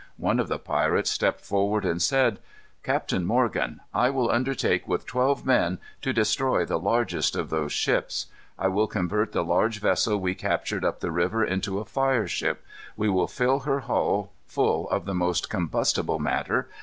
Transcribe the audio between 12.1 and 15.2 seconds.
ship. We will fill her full of the